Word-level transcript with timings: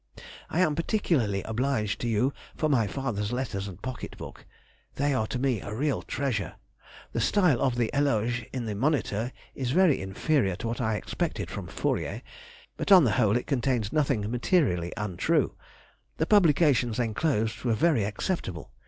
I 0.49 0.61
am 0.61 0.73
particularly 0.73 1.43
obliged 1.43 2.01
to 2.01 2.07
you 2.07 2.33
for 2.55 2.67
my 2.67 2.87
father's 2.87 3.31
letters 3.31 3.67
and 3.67 3.79
pocket 3.83 4.17
book—they 4.17 5.13
are 5.13 5.27
to 5.27 5.37
me 5.37 5.61
a 5.61 5.75
real 5.75 6.01
treasure. 6.01 6.55
The 7.11 7.21
style 7.21 7.61
of 7.61 7.75
the 7.75 7.91
Éloge 7.93 8.49
in 8.51 8.65
the 8.65 8.73
Moniteur 8.73 9.31
is 9.53 9.69
very 9.69 10.01
inferior 10.01 10.55
to 10.55 10.67
what 10.67 10.81
I 10.81 10.95
expected 10.95 11.51
from 11.51 11.67
Fourier; 11.67 12.23
but 12.77 12.91
on 12.91 13.03
the 13.03 13.11
whole 13.11 13.37
it 13.37 13.45
contains 13.45 13.93
nothing 13.93 14.27
materially 14.31 14.91
untrue. 14.97 15.53
The 16.17 16.25
publications 16.25 16.97
enclosed 16.97 17.63
were 17.63 17.75
very 17.75 18.03
acceptable. 18.03 18.71